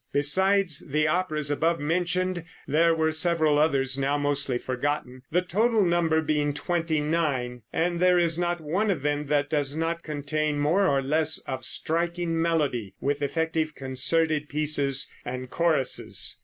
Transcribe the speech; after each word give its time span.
Besides 0.11 0.79
the 0.87 1.07
operas 1.07 1.51
above 1.51 1.79
mentioned 1.79 2.43
there 2.67 2.95
were 2.95 3.11
several 3.11 3.59
others 3.59 3.99
now 3.99 4.17
mostly 4.17 4.57
forgotten, 4.57 5.21
the 5.29 5.43
total 5.43 5.85
number 5.85 6.23
being 6.23 6.55
twenty 6.55 6.99
nine; 6.99 7.61
and 7.71 7.99
there 7.99 8.17
is 8.17 8.35
not 8.39 8.59
one 8.59 8.89
of 8.89 9.03
them 9.03 9.27
that 9.27 9.51
does 9.51 9.75
not 9.75 10.01
contain 10.01 10.57
more 10.57 10.87
or 10.87 11.03
less 11.03 11.37
of 11.45 11.63
striking 11.63 12.41
melody, 12.41 12.95
with 12.99 13.21
effective 13.21 13.75
concerted 13.75 14.49
pieces 14.49 15.07
and 15.23 15.51
choruses. 15.51 16.39